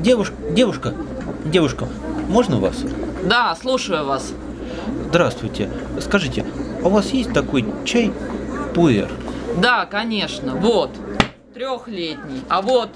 [0.00, 0.94] Девушка, девушка,
[1.44, 1.88] девушка,
[2.28, 2.84] можно вас?
[3.24, 4.32] Да, слушаю вас.
[5.08, 5.70] Здравствуйте.
[6.00, 6.44] Скажите,
[6.82, 8.12] а у вас есть такой чай
[8.74, 9.08] пуэр?
[9.58, 10.56] Да, конечно.
[10.56, 10.90] Вот,
[11.54, 12.90] трехлетний, а вот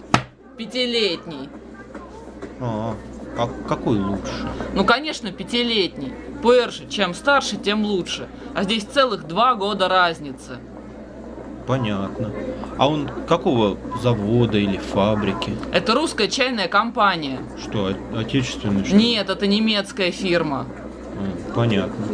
[0.56, 1.48] пятилетний.
[2.60, 2.96] А,
[3.38, 4.48] а какой лучше?
[4.74, 6.12] Ну, конечно, пятилетний.
[6.42, 8.26] Пуэр же, чем старше, тем лучше.
[8.54, 10.58] А здесь целых два года разницы.
[11.66, 12.30] Понятно.
[12.76, 15.52] А он какого завода или фабрики?
[15.72, 17.38] Это русская чайная компания.
[17.62, 18.84] Что, о- отечественный?
[18.84, 18.96] Что?
[18.96, 20.66] Нет, это немецкая фирма.
[21.16, 22.04] А, Понятно.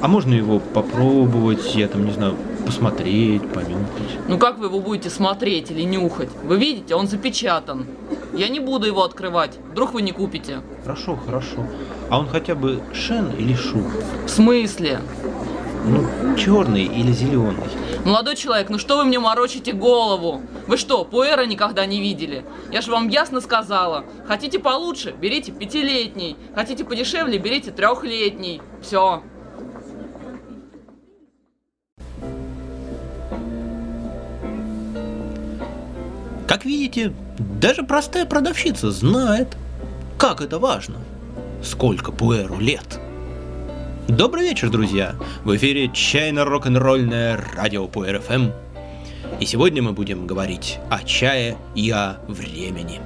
[0.00, 2.34] А можно его попробовать, я там не знаю,
[2.66, 4.18] посмотреть, понюхать?
[4.26, 6.30] Ну как вы его будете смотреть или нюхать?
[6.42, 7.86] Вы видите, он запечатан.
[8.34, 9.58] Я не буду его открывать.
[9.70, 10.58] Вдруг вы не купите.
[10.82, 11.66] Хорошо, хорошо.
[12.10, 13.82] А он хотя бы шен или шу?
[14.26, 15.00] В смысле?
[15.84, 17.64] Ну, черный или зеленый?
[18.04, 20.42] Молодой человек, ну что вы мне морочите голову?
[20.68, 22.44] Вы что, пуэра никогда не видели?
[22.70, 24.04] Я же вам ясно сказала.
[24.26, 26.36] Хотите получше, берите пятилетний.
[26.54, 28.62] Хотите подешевле, берите трехлетний.
[28.80, 29.22] Все.
[36.46, 37.12] Как видите,
[37.60, 39.56] даже простая продавщица знает,
[40.16, 40.98] как это важно.
[41.64, 43.01] Сколько пуэру лет.
[44.08, 45.14] Добрый вечер, друзья!
[45.44, 48.50] В эфире чайно-рок-н-ролльное радио Пуэр ФМ.
[49.40, 53.00] И сегодня мы будем говорить о чае и о времени.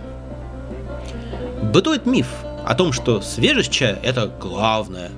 [1.72, 2.26] Бытует миф
[2.64, 5.10] о том, что свежесть чая– это главное.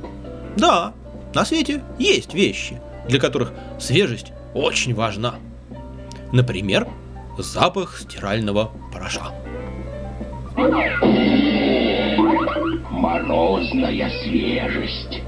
[0.56, 0.92] Да,
[1.32, 5.36] на свете есть вещи, для которых свежесть очень важна.
[6.32, 6.88] Например,
[7.38, 9.30] запах стирального порошка.
[12.90, 15.22] Морозная свежесть.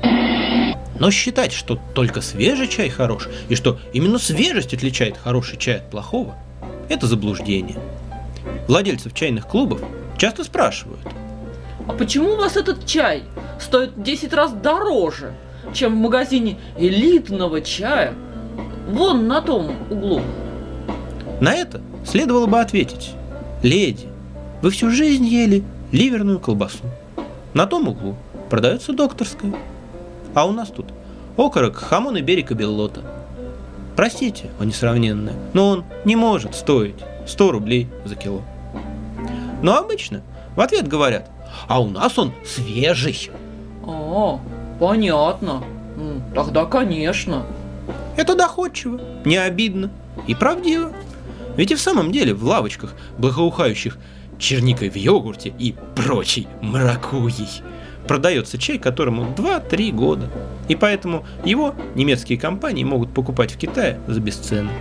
[1.01, 5.91] Но считать, что только свежий чай хорош, и что именно свежесть отличает хороший чай от
[5.91, 6.37] плохого,
[6.91, 7.79] это заблуждение.
[8.69, 9.81] Владельцев чайных клубов
[10.19, 11.01] часто спрашивают,
[11.89, 13.23] А почему у вас этот чай
[13.59, 15.33] стоит в 10 раз дороже,
[15.73, 18.13] чем в магазине элитного чая?
[18.91, 20.21] Вон на том углу.
[21.41, 23.13] на это следовало бы ответить,
[23.63, 24.07] леди,
[24.61, 26.85] вы всю жизнь ели ливерную колбасу.
[27.55, 28.17] На том углу
[28.51, 29.55] продается докторская,
[30.35, 30.87] а у нас тут
[31.37, 33.03] окорок, хамон и берег и беллота.
[33.97, 36.97] Простите, о несравненное, но он не может стоить
[37.27, 38.43] 100 рублей за кило.
[39.63, 40.23] Но обычно
[40.57, 41.31] в ответ говорят,
[41.69, 43.31] а у нас он свежий.
[43.85, 44.41] А,
[44.79, 45.63] понятно.
[46.35, 47.45] Тогда, конечно.
[48.17, 49.91] Это доходчиво, не обидно
[50.27, 50.93] и правдиво.
[51.57, 53.99] Ведь и в самом деле в лавочках, благоухающих
[54.39, 57.63] черникой в йогурте и прочей маракуйей,
[58.07, 60.29] продается чай, которому 2-3 года.
[60.69, 64.73] И поэтому его немецкие компании могут покупать в Китае за бесценок.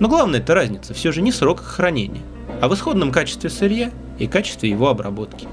[0.00, 2.22] Но главная эта разница все же не в сроках хранения,
[2.60, 5.46] а в исходном качестве сырья и качестве его обработки.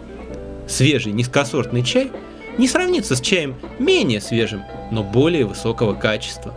[0.68, 2.12] Свежий низкосортный чай
[2.58, 6.54] не сравнится с чаем менее свежим, но более высокого качества.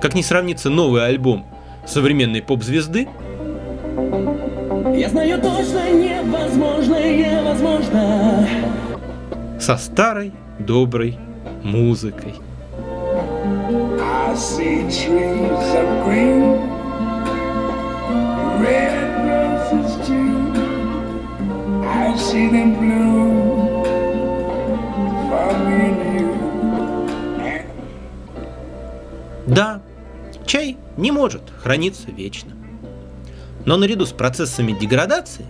[0.00, 1.46] Как не сравнится новый альбом
[1.86, 3.08] современной поп-звезды
[4.94, 8.48] Я знаю точно невозможно, невозможно.
[9.66, 11.18] Со старой доброй
[11.64, 12.34] музыкой.
[13.98, 16.60] I see trees of green,
[18.62, 18.94] red
[19.26, 20.52] roses too.
[21.84, 23.82] I see them bloom
[25.28, 26.30] for me and you.
[29.48, 29.82] Да,
[30.46, 32.52] чай не может храниться вечно.
[33.64, 35.46] Но наряду с процессами деградации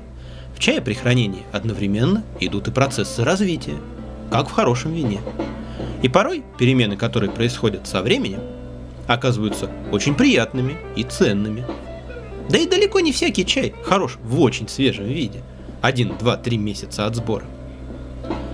[0.55, 3.77] в чае при хранении одновременно идут и процессы развития,
[4.31, 5.21] как в хорошем вине.
[6.03, 8.41] И порой перемены, которые происходят со временем,
[9.07, 11.65] оказываются очень приятными и ценными.
[12.49, 15.43] Да и далеко не всякий чай хорош в очень свежем виде.
[15.81, 17.45] Один, два, три месяца от сбора.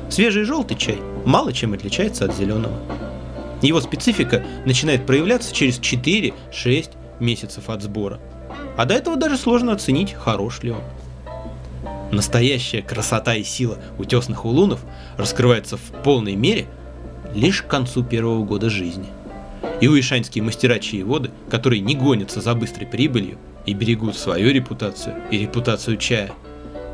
[0.08, 2.74] Свежий желтый чай мало чем отличается от зеленого.
[3.62, 6.90] Его специфика начинает проявляться через 4-6
[7.20, 8.20] месяцев от сбора.
[8.76, 10.82] А до этого даже сложно оценить, хорош ли он.
[12.12, 14.80] Настоящая красота и сила утесных улунов
[15.16, 16.66] раскрывается в полной мере
[17.34, 19.06] лишь к концу первого года жизни.
[19.80, 25.38] И уишанские мастера чаеводы, которые не гонятся за быстрой прибылью и берегут свою репутацию и
[25.38, 26.32] репутацию чая,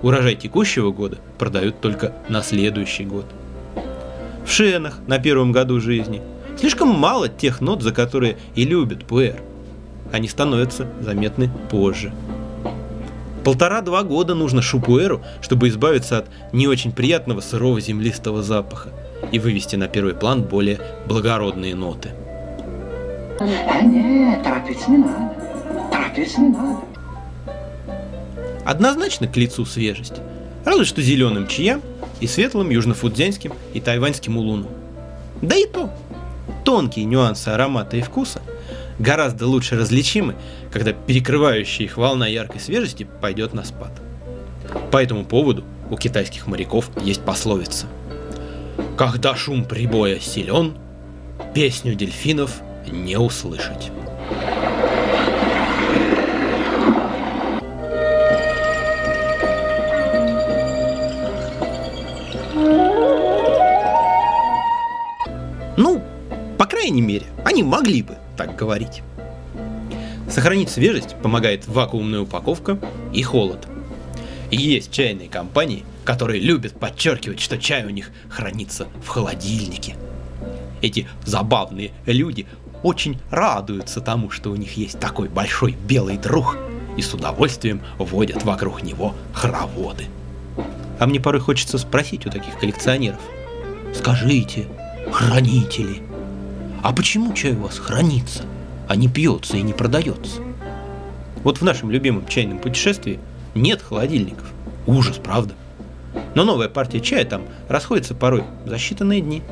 [0.03, 3.27] урожай текущего года продают только на следующий год.
[4.47, 6.23] В шенах на первом году жизни
[6.57, 9.43] слишком мало тех нот, за которые и любят пуэр.
[10.13, 12.13] Они становятся заметны позже.
[13.49, 18.91] Полтора-два года нужно шупуэру, чтобы избавиться от не очень приятного сырого землистого запаха
[19.33, 22.11] и вывести на первый план более благородные ноты.
[23.41, 25.35] А нет, торопиться не надо.
[25.91, 26.81] Торопиться не надо.
[28.67, 30.21] однозначно к лицу свежесть,
[30.67, 31.81] разве что зеленым чаям
[32.21, 34.69] и светлым южнофудзянским и тайваньским улуном.
[35.41, 35.91] Да и то,
[36.67, 38.43] тонкие нюансы аромата и вкуса
[38.99, 40.37] гораздо лучше различимы,
[40.73, 43.93] когда перекрывающая их волна яркой свежести пойдет на спад.
[44.91, 47.87] По этому поводу у китайских моряков есть пословица.
[48.97, 50.77] Когда шум прибоя силен,
[51.55, 53.91] песню дельфинов не услышать.
[65.77, 66.03] Ну,
[66.59, 69.03] по крайней мере, они могли бы так говорить.
[70.29, 72.79] Сохранить свежесть помогает вакуумная упаковка
[73.15, 73.67] и холод.
[74.51, 79.97] И есть чайные компании, которые любят подчеркивать, что чай у них хранится в холодильнике.
[80.83, 82.47] Эти забавные люди
[82.83, 86.59] очень радуются тому, что у них есть такой большой белый друг,
[86.99, 90.05] и с удовольствием водят вокруг него хороводы.
[90.99, 93.21] А мне порой хочется спросить у таких коллекционеров.
[93.95, 94.67] Скажите,
[95.11, 96.03] хранители,
[96.89, 98.45] а почему чай у вас хранится,
[98.89, 100.41] а не пьется и не продается?
[101.45, 103.21] Вот в нашем любимом чайном путешествии
[103.55, 104.51] нет холодильников.
[104.87, 105.53] Ужас, правда?
[106.35, 109.43] Но новая партия чая там расходится порой за считанные дни.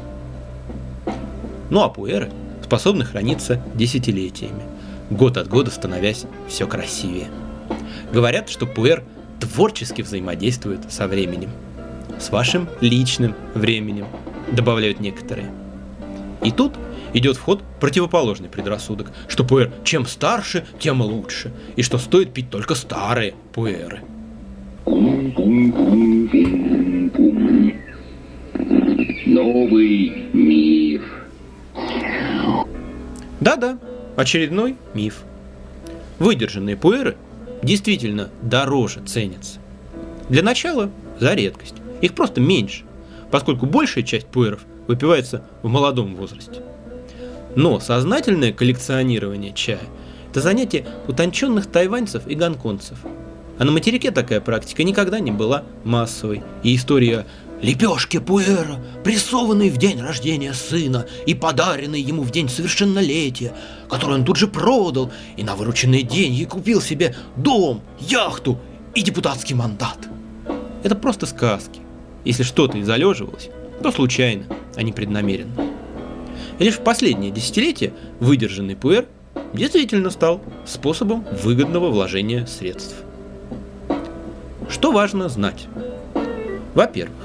[1.69, 2.31] Ну а пуэры
[2.65, 4.63] способны храниться десятилетиями,
[5.11, 7.29] год от года становясь все красивее.
[8.15, 9.05] Говорят, что пуэр
[9.41, 11.51] творчески взаимодействует со временем.
[12.19, 14.07] С вашим личным временем,
[14.53, 15.51] добавляют некоторые.
[16.43, 16.73] И тут
[17.13, 22.51] идет в ход противоположный предрассудок, что пуэр чем старше, тем лучше, и что стоит пить
[22.51, 24.03] только старые пуэры.
[29.27, 31.03] Новый миф.
[33.41, 33.79] Да-да,
[34.17, 35.23] очередной миф.
[36.19, 37.17] Выдержанные пуэры
[37.63, 39.59] действительно дороже ценятся.
[40.29, 41.75] Для начала за редкость.
[42.01, 42.85] Их просто меньше,
[43.31, 46.63] поскольку большая часть пуэров выпивается в молодом возрасте.
[47.57, 49.81] Но сознательное коллекционирование чая–
[50.31, 52.99] это занятие утонченных тайваньцев и гонконцев.
[53.59, 56.43] А на материке такая практика никогда не была массовой.
[56.63, 57.25] И история
[57.63, 63.55] лепешки пуэра, прессованной в день рождения сына и подаренной ему в день совершеннолетия,
[63.89, 68.59] которую он тут же продал и на вырученные деньги купил себе дом, яхту
[68.95, 69.99] и депутатский мандат.
[70.83, 71.81] Это просто сказки.
[72.27, 73.49] Если что-то и залеживалось,
[73.83, 74.45] то случайно,
[74.75, 75.66] а не преднамеренно.
[76.59, 79.07] Лишь в последнее десятилетие выдержанный пуэр
[79.53, 82.97] действительно стал способом выгодного вложения средств.
[84.69, 85.67] Что важно знать?
[86.75, 87.17] Во-первых,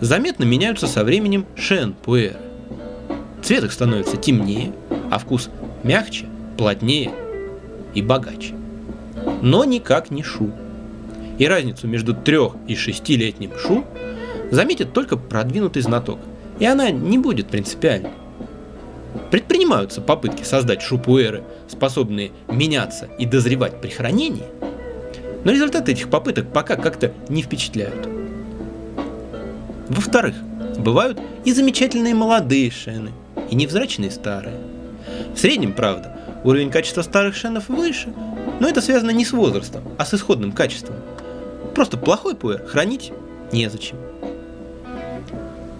[0.00, 2.36] заметно меняются со временем шен пуэры.
[3.42, 4.72] Цвет их становится темнее,
[5.10, 5.50] а вкус
[5.82, 6.26] мягче,
[6.56, 7.12] плотнее
[7.94, 8.54] и богаче.
[9.42, 10.50] Но никак не шу.
[11.38, 13.84] И разницу между трех и шестилетним шу
[14.50, 16.18] заметит только продвинутый знаток,
[16.58, 18.10] и она не будет принципиальной.
[19.30, 24.44] Предпринимаются попытки создать шупуэры, способные меняться и дозревать при хранении,
[25.44, 28.08] но результаты этих попыток пока как-то не впечатляют.
[29.88, 30.34] Во-вторых,
[30.78, 33.10] бывают и замечательные молодые шены,
[33.50, 34.56] и невзрачные старые.
[35.34, 38.12] В среднем, правда, уровень качества старых шенов выше,
[38.60, 40.96] но это связано не с возрастом, а с исходным качеством.
[41.74, 43.12] Просто плохой пуэр хранить
[43.52, 43.96] незачем.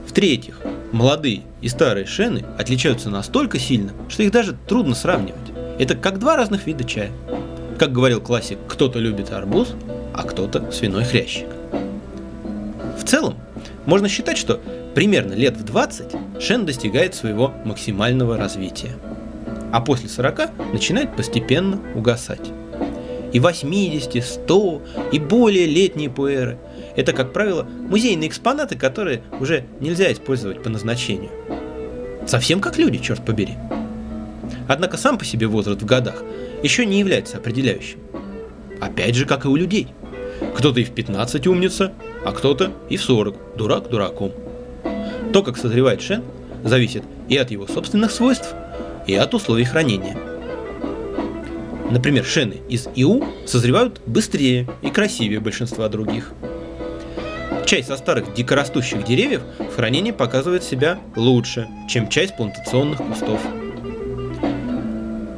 [0.07, 0.61] В-третьих,
[0.95, 5.39] молодые и старые шены отличаются настолько сильно, что их даже трудно сравнивать.
[5.79, 7.11] Это как два разных вида чая.
[7.79, 9.75] Как говорил классик, кто-то любит арбуз,
[10.15, 11.49] а кто-то свиной хрящик.
[12.99, 13.35] В целом,
[13.85, 14.61] можно считать, что
[14.95, 18.93] примерно лет в 20 шен достигает своего максимального развития,
[19.73, 22.53] а после 40 начинает постепенно угасать.
[23.33, 26.57] И 80, 100 и более летние пуэры–
[26.97, 31.31] это, как правило, музейные экспонаты, которые уже нельзя использовать по назначению.
[32.27, 33.55] Совсем как люди, черт побери.
[34.69, 36.23] Однако сам по себе возраст в годах
[36.63, 37.99] еще не является определяющим.
[38.81, 39.89] Опять же, как и у людей.
[40.57, 41.93] Кто-то и в 15 умница,
[42.25, 44.33] а кто-то и в 40 дурак дураком.
[45.33, 46.23] То, как созревает шен,
[46.63, 48.55] зависит и от его собственных свойств,
[49.07, 50.17] и от условий хранения.
[51.91, 56.33] Например, шены из ИУ созревают быстрее и красивее большинства других.
[57.67, 63.41] Чай со старых дикорастущих деревьев в хранении показывает себя лучше, чем с плантационных кустов.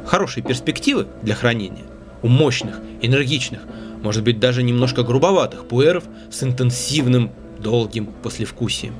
[0.05, 1.85] Хорошие перспективы для хранения
[2.21, 3.61] у мощных, энергичных,
[4.01, 8.93] может быть даже немножко грубоватых пуэров с интенсивным, долгим послевкусием,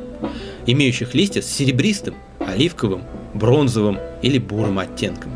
[0.66, 3.04] имеющих листья с серебристым, оливковым,
[3.34, 5.32] бронзовым или бурым оттенком.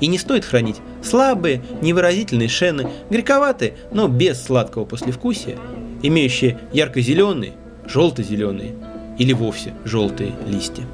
[0.00, 5.58] И не стоит хранить Слабые, невыразительные шены, горьковатые, но без сладкого послевкусия,
[6.02, 7.52] имеющие ярко-зеленые,
[7.86, 8.74] желто-зеленые
[9.18, 10.84] или вовсе желтые листья.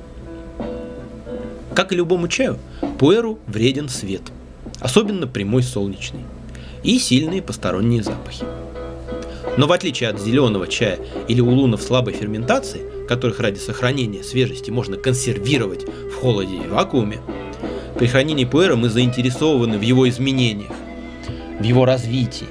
[1.75, 2.59] Как и любому чаю,
[2.99, 4.23] пуэру вреден свет,
[4.81, 6.25] особенно прямой солнечный,
[6.83, 8.45] и сильные посторонние запахи.
[9.57, 10.99] Но в отличие от зеленого чая
[11.29, 17.21] или улунов слабой ферментации, которых ради сохранения свежести можно консервировать в холоде и вакууме,
[18.01, 20.73] при хранении пуэра мы заинтересованы в его изменениях,
[21.59, 22.47] в его развитии.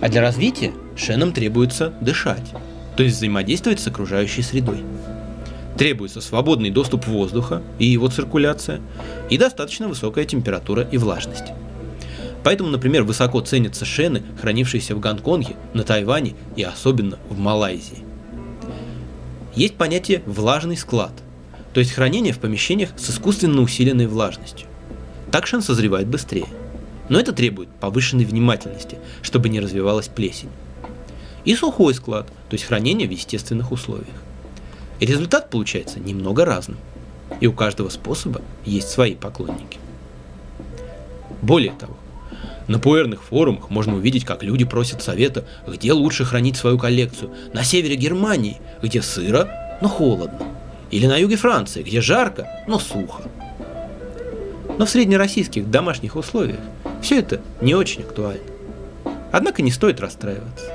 [0.00, 2.46] А для развития шенам требуется дышать,
[2.96, 4.84] то есть взаимодействовать с окружающей средой.
[5.76, 8.80] Требуется свободный доступ воздуха и его циркуляция,
[9.30, 11.46] и достаточно высокая температура и влажность.
[12.44, 18.04] Поэтому, например, высоко ценятся шены, хранившиеся в Гонконге, на Тайване и особенно в Малайзии.
[19.56, 21.14] Есть понятие «влажный склад»,
[21.72, 24.68] то есть хранение в помещениях с искусственно усиленной влажностью.
[25.30, 26.46] Так шен созревает быстрее.
[27.08, 30.50] Но это требует повышенной внимательности, чтобы не развивалась плесень.
[31.44, 34.14] И сухой склад, то есть хранение в естественных условиях.
[35.00, 36.78] И результат получается немного разным.
[37.40, 39.78] И у каждого способа есть свои поклонники.
[41.40, 41.96] Более того,
[42.68, 47.32] на пуэрных форумах можно увидеть, как люди просят совета, где лучше хранить свою коллекцию.
[47.52, 50.38] На севере Германии, где сыро, но холодно.
[50.92, 53.22] Или на юге Франции, где жарко, но сухо.
[54.78, 56.60] Но в среднероссийских домашних условиях
[57.00, 58.44] все это не очень актуально.
[59.32, 60.66] Однако не стоит расстраиваться.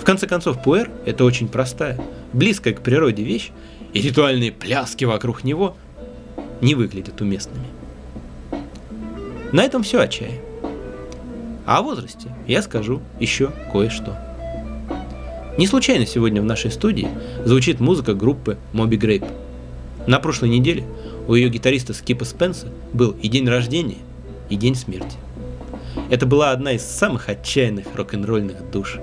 [0.00, 2.00] В конце концов, пуэр– это очень простая,
[2.32, 3.50] близкая к природе вещь,
[3.92, 5.76] и ритуальные пляски вокруг него
[6.60, 7.66] не выглядят уместными.
[9.52, 10.40] На этом все о чае.
[11.66, 14.16] А о возрасте я скажу еще кое-что.
[15.58, 17.08] Не случайно сегодня в нашей студии
[17.44, 19.24] звучит музыка группы Моби Грейп.
[20.06, 20.84] На прошлой неделе
[21.28, 23.98] у ее гитариста Скипа Спенса был и день рождения,
[24.48, 25.18] и день смерти.
[26.10, 28.98] Это была одна из самых отчаянных рок-н-ролльных душ.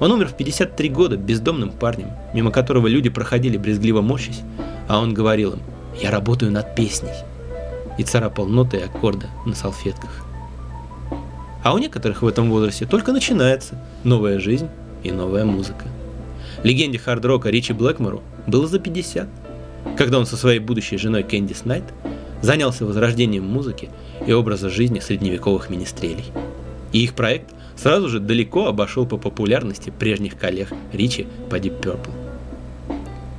[0.00, 4.40] Он умер в 53 года бездомным парнем, мимо которого люди проходили брезгливо морщись,
[4.88, 5.60] а он говорил им
[6.02, 7.14] «Я работаю над песней»
[7.96, 10.26] и царапал ноты и аккорды на салфетках.
[11.62, 14.68] А у некоторых в этом возрасте только начинается новая жизнь
[15.02, 15.86] и новая музыка.
[16.62, 19.28] Легенде хард-рока Ричи Блэкмору было за 50,
[19.96, 21.84] когда он со своей будущей женой Кэнди Снайт
[22.42, 23.90] занялся возрождением музыки
[24.26, 26.24] и образа жизни средневековых министрелей.
[26.92, 32.12] И их проект сразу же далеко обошел по популярности прежних коллег Ричи по Deep Purple.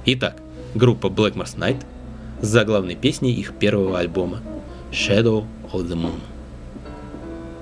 [0.05, 0.37] Итак,
[0.73, 1.83] группа Blackmore's Night
[2.41, 4.41] с заглавной песней их первого альбома
[4.91, 6.19] Shadow of the Moon.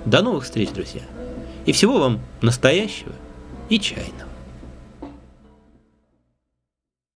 [0.06, 1.02] До новых встреч, друзья.
[1.66, 3.12] И всего вам настоящего
[3.70, 4.29] и чайного.